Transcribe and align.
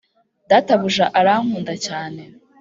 databuja 0.49 1.05
arankunda 1.19 1.73
cyane; 1.85 2.21